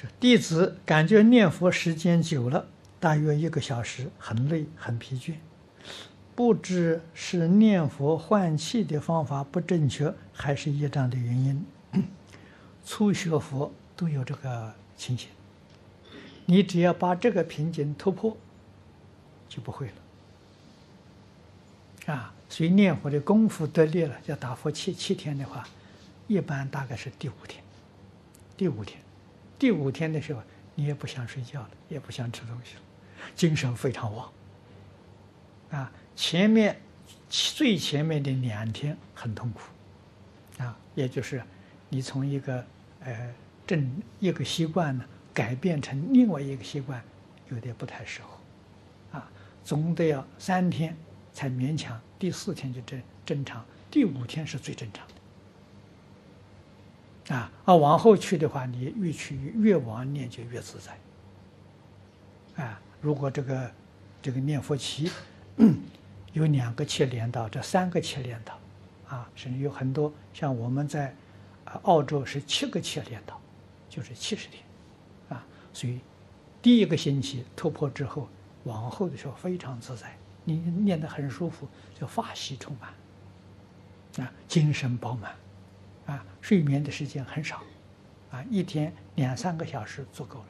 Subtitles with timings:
[0.00, 2.66] 是弟子感觉念佛时间久了，
[2.98, 5.34] 大约一个小时，很累很疲倦，
[6.34, 11.66] 不知是念佛换气的方法不正确，还是业障的原因。
[12.86, 15.28] 初学佛都有这个情形，
[16.46, 18.34] 你只要把这个瓶颈突破，
[19.50, 19.88] 就不会
[22.06, 22.14] 了。
[22.14, 25.68] 啊，所以念佛的功夫得力了，要打佛七七天的话，
[26.26, 27.62] 一般大概是第五天，
[28.56, 28.98] 第五天。
[29.60, 30.42] 第五天的时候，
[30.74, 32.82] 你也不想睡觉了，也不想吃东西了，
[33.36, 34.32] 精神非常旺。
[35.70, 36.80] 啊，前面
[37.28, 39.60] 最前面的两天很痛苦，
[40.62, 41.42] 啊，也就是
[41.90, 42.64] 你从一个
[43.04, 43.34] 呃
[43.66, 47.04] 正一个习惯呢，改变成另外一个习惯，
[47.50, 49.30] 有点不太适合，啊，
[49.62, 50.96] 总得要三天
[51.34, 55.14] 才勉强，第四天就正正常，第五天是最正常的。
[57.30, 62.64] 啊，而往后去的话，你越去越往念就越自在。
[62.64, 63.70] 啊，如果这个
[64.20, 65.10] 这个念佛期
[66.32, 68.58] 有两个切连到，这三个切连到，
[69.08, 71.14] 啊，甚至有很多像我们在
[71.82, 73.40] 澳洲是七个切连到，
[73.88, 74.64] 就是七十天，
[75.28, 76.00] 啊，所以
[76.60, 78.28] 第一个星期突破之后，
[78.64, 85.32] 往后的时候非常自在，你念得很舒服，就法喜充满，啊，精神饱满。
[86.10, 87.62] 啊，睡眠的时间很少，
[88.32, 90.46] 啊，一天两三个小时足够了。